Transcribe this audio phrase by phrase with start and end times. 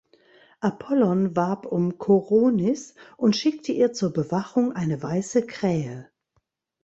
[0.61, 6.09] Apollon warb um Koronis und schickte ihr zur Bewachung eine weiße Krähe.